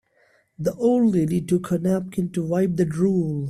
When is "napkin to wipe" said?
1.77-2.75